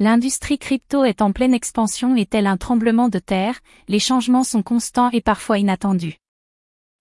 L'industrie 0.00 0.58
crypto 0.58 1.04
est 1.04 1.22
en 1.22 1.30
pleine 1.30 1.54
expansion 1.54 2.16
et 2.16 2.26
tel 2.26 2.48
un 2.48 2.56
tremblement 2.56 3.08
de 3.08 3.20
terre, 3.20 3.60
les 3.86 4.00
changements 4.00 4.42
sont 4.42 4.62
constants 4.62 5.10
et 5.10 5.20
parfois 5.20 5.58
inattendus. 5.58 6.16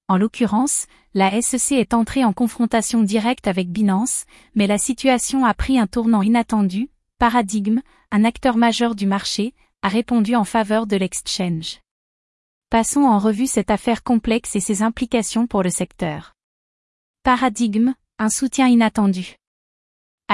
En 0.08 0.17
l'occurrence, 0.17 0.85
la 1.16 1.42
SEC 1.42 1.71
est 1.71 1.95
entrée 1.95 2.24
en 2.24 2.33
confrontation 2.33 3.01
directe 3.01 3.48
avec 3.48 3.71
Binance, 3.71 4.25
mais 4.53 4.67
la 4.67 4.77
situation 4.77 5.43
a 5.43 5.56
pris 5.56 5.79
un 5.79 5.87
tournant 5.87 6.21
inattendu, 6.21 6.90
Paradigme, 7.17 7.82
un 8.11 8.25
acteur 8.25 8.57
majeur 8.57 8.94
du 8.94 9.07
marché, 9.07 9.55
a 9.82 9.88
répondu 9.88 10.36
en 10.36 10.44
faveur 10.44 10.86
de 10.86 10.96
l'exchange. 10.96 11.80
Passons 12.70 13.05
en 13.05 13.18
revue 13.18 13.48
cette 13.48 13.71
affaire 13.71 14.04
complexe 14.04 14.55
et 14.55 14.60
ses 14.60 14.84
implications 14.84 15.48
pour 15.48 15.64
le 15.64 15.71
secteur. 15.71 16.34
Paradigme, 17.23 17.96
un 18.20 18.30
soutien 18.30 18.68
inattendu. 18.68 19.38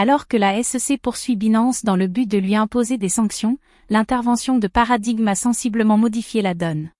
Alors 0.01 0.29
que 0.29 0.37
la 0.37 0.63
SEC 0.63 0.97
poursuit 1.01 1.35
Binance 1.35 1.83
dans 1.83 1.97
le 1.97 2.07
but 2.07 2.25
de 2.25 2.37
lui 2.37 2.55
imposer 2.55 2.97
des 2.97 3.09
sanctions, 3.09 3.57
l'intervention 3.89 4.57
de 4.57 4.67
Paradigm 4.69 5.27
a 5.27 5.35
sensiblement 5.35 5.97
modifié 5.97 6.41
la 6.41 6.53
donne. 6.53 6.91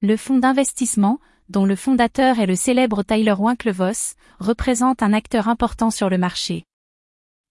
Le 0.00 0.16
fonds 0.16 0.38
d'investissement, 0.38 1.18
dont 1.48 1.66
le 1.66 1.74
fondateur 1.74 2.38
est 2.38 2.46
le 2.46 2.54
célèbre 2.54 3.02
Tyler 3.02 3.34
Winklevoss, 3.36 4.14
représente 4.38 5.02
un 5.02 5.12
acteur 5.12 5.48
important 5.48 5.90
sur 5.90 6.08
le 6.08 6.16
marché. 6.16 6.62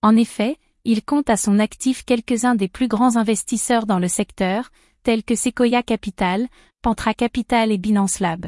En 0.02 0.16
effet, 0.16 0.56
il 0.86 1.04
compte 1.04 1.30
à 1.30 1.36
son 1.36 1.60
actif 1.60 2.06
quelques-uns 2.06 2.56
des 2.56 2.70
plus 2.70 2.88
grands 2.88 3.18
investisseurs 3.18 3.86
dans 3.86 4.00
le 4.00 4.08
secteur, 4.08 4.72
tels 5.04 5.26
que 5.26 5.36
Sequoia 5.36 5.84
Capital, 5.84 6.48
Pantra 6.82 7.14
Capital 7.14 7.70
et 7.70 7.78
Binance 7.78 8.22
Lab. 8.22 8.46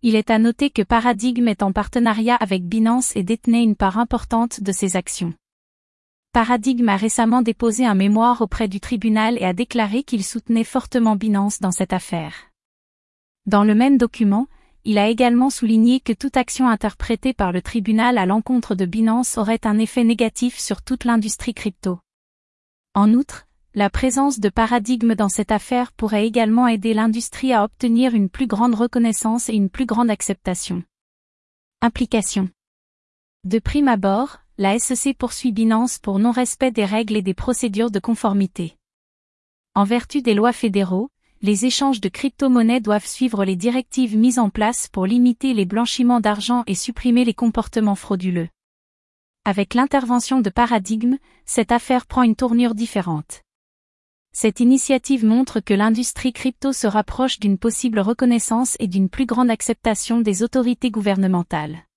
Il 0.00 0.14
est 0.14 0.30
à 0.30 0.38
noter 0.38 0.70
que 0.70 0.82
Paradigm 0.82 1.48
est 1.48 1.60
en 1.60 1.72
partenariat 1.72 2.36
avec 2.36 2.64
Binance 2.64 3.16
et 3.16 3.24
détenait 3.24 3.64
une 3.64 3.74
part 3.74 3.98
importante 3.98 4.62
de 4.62 4.70
ses 4.70 4.94
actions. 4.94 5.34
Paradigm 6.32 6.88
a 6.88 6.96
récemment 6.96 7.42
déposé 7.42 7.84
un 7.84 7.96
mémoire 7.96 8.40
auprès 8.40 8.68
du 8.68 8.78
tribunal 8.78 9.36
et 9.38 9.44
a 9.44 9.52
déclaré 9.52 10.04
qu'il 10.04 10.22
soutenait 10.22 10.62
fortement 10.62 11.16
Binance 11.16 11.58
dans 11.58 11.72
cette 11.72 11.92
affaire. 11.92 12.52
Dans 13.46 13.64
le 13.64 13.74
même 13.74 13.98
document, 13.98 14.46
il 14.84 14.98
a 14.98 15.08
également 15.08 15.50
souligné 15.50 15.98
que 15.98 16.12
toute 16.12 16.36
action 16.36 16.68
interprétée 16.68 17.32
par 17.32 17.50
le 17.50 17.60
tribunal 17.60 18.18
à 18.18 18.26
l'encontre 18.26 18.76
de 18.76 18.86
Binance 18.86 19.36
aurait 19.36 19.66
un 19.66 19.80
effet 19.80 20.04
négatif 20.04 20.60
sur 20.60 20.82
toute 20.82 21.06
l'industrie 21.06 21.54
crypto. 21.54 21.98
En 22.94 23.14
outre, 23.14 23.47
la 23.78 23.90
présence 23.90 24.40
de 24.40 24.48
paradigmes 24.48 25.14
dans 25.14 25.28
cette 25.28 25.52
affaire 25.52 25.92
pourrait 25.92 26.26
également 26.26 26.66
aider 26.66 26.94
l'industrie 26.94 27.52
à 27.52 27.62
obtenir 27.62 28.12
une 28.12 28.28
plus 28.28 28.48
grande 28.48 28.74
reconnaissance 28.74 29.48
et 29.48 29.52
une 29.52 29.70
plus 29.70 29.86
grande 29.86 30.10
acceptation. 30.10 30.82
Implication. 31.80 32.50
De 33.44 33.60
prime 33.60 33.86
abord, 33.86 34.38
la 34.56 34.76
SEC 34.80 35.16
poursuit 35.16 35.52
Binance 35.52 36.00
pour 36.00 36.18
non-respect 36.18 36.72
des 36.72 36.84
règles 36.84 37.14
et 37.14 37.22
des 37.22 37.34
procédures 37.34 37.92
de 37.92 38.00
conformité. 38.00 38.76
En 39.76 39.84
vertu 39.84 40.22
des 40.22 40.34
lois 40.34 40.52
fédéraux, 40.52 41.12
les 41.40 41.64
échanges 41.64 42.00
de 42.00 42.08
crypto-monnaies 42.08 42.80
doivent 42.80 43.06
suivre 43.06 43.44
les 43.44 43.54
directives 43.54 44.16
mises 44.16 44.40
en 44.40 44.50
place 44.50 44.88
pour 44.88 45.06
limiter 45.06 45.54
les 45.54 45.66
blanchiments 45.66 46.18
d'argent 46.18 46.64
et 46.66 46.74
supprimer 46.74 47.24
les 47.24 47.34
comportements 47.34 47.94
frauduleux. 47.94 48.48
Avec 49.44 49.74
l'intervention 49.74 50.40
de 50.40 50.50
Paradigme, 50.50 51.18
cette 51.44 51.70
affaire 51.70 52.06
prend 52.06 52.24
une 52.24 52.34
tournure 52.34 52.74
différente. 52.74 53.44
Cette 54.40 54.60
initiative 54.60 55.24
montre 55.24 55.58
que 55.58 55.74
l'industrie 55.74 56.32
crypto 56.32 56.72
se 56.72 56.86
rapproche 56.86 57.40
d'une 57.40 57.58
possible 57.58 57.98
reconnaissance 57.98 58.76
et 58.78 58.86
d'une 58.86 59.08
plus 59.08 59.26
grande 59.26 59.50
acceptation 59.50 60.20
des 60.20 60.44
autorités 60.44 60.92
gouvernementales. 60.92 61.88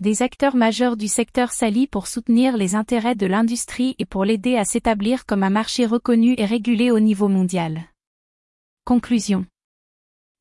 Des 0.00 0.22
acteurs 0.22 0.56
majeurs 0.56 0.96
du 0.96 1.06
secteur 1.06 1.52
s'allient 1.52 1.86
pour 1.86 2.06
soutenir 2.06 2.56
les 2.56 2.76
intérêts 2.76 3.14
de 3.14 3.26
l'industrie 3.26 3.94
et 3.98 4.06
pour 4.06 4.24
l'aider 4.24 4.56
à 4.56 4.64
s'établir 4.64 5.26
comme 5.26 5.42
un 5.42 5.50
marché 5.50 5.84
reconnu 5.84 6.34
et 6.38 6.46
régulé 6.46 6.90
au 6.90 6.98
niveau 6.98 7.28
mondial. 7.28 7.82
Conclusion. 8.86 9.44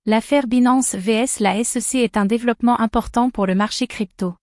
L'affaire 0.06 0.48
Binance 0.48 0.96
vs 0.96 1.42
la 1.42 1.62
SEC 1.66 1.96
est 1.96 2.16
un 2.16 2.28
développement 2.28 2.80
important 2.80 3.30
pour 3.30 3.46
le 3.46 3.56
marché 3.56 3.88
crypto. 3.88 4.36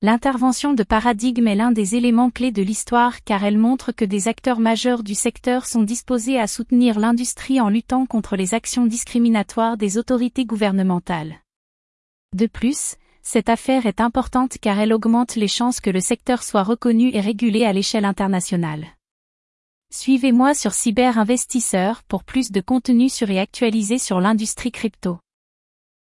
L'intervention 0.00 0.74
de 0.74 0.84
Paradigme 0.84 1.48
est 1.48 1.56
l'un 1.56 1.72
des 1.72 1.96
éléments 1.96 2.30
clés 2.30 2.52
de 2.52 2.62
l'histoire 2.62 3.24
car 3.24 3.42
elle 3.42 3.58
montre 3.58 3.90
que 3.90 4.04
des 4.04 4.28
acteurs 4.28 4.60
majeurs 4.60 5.02
du 5.02 5.16
secteur 5.16 5.66
sont 5.66 5.82
disposés 5.82 6.38
à 6.38 6.46
soutenir 6.46 7.00
l'industrie 7.00 7.60
en 7.60 7.68
luttant 7.68 8.06
contre 8.06 8.36
les 8.36 8.54
actions 8.54 8.86
discriminatoires 8.86 9.76
des 9.76 9.98
autorités 9.98 10.44
gouvernementales. 10.44 11.40
De 12.32 12.46
plus, 12.46 12.94
cette 13.22 13.48
affaire 13.48 13.86
est 13.86 14.00
importante 14.00 14.58
car 14.60 14.78
elle 14.78 14.92
augmente 14.92 15.34
les 15.34 15.48
chances 15.48 15.80
que 15.80 15.90
le 15.90 16.00
secteur 16.00 16.44
soit 16.44 16.62
reconnu 16.62 17.10
et 17.12 17.20
régulé 17.20 17.64
à 17.64 17.72
l'échelle 17.72 18.04
internationale. 18.04 18.86
Suivez-moi 19.92 20.54
sur 20.54 20.74
Cyber 20.74 21.18
Investisseur 21.18 22.04
pour 22.04 22.22
plus 22.22 22.52
de 22.52 22.60
contenu 22.60 23.08
sur 23.08 23.30
et 23.30 23.40
actualisé 23.40 23.98
sur 23.98 24.20
l'industrie 24.20 24.70
crypto. 24.70 25.18